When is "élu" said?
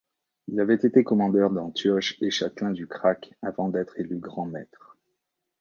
3.99-4.17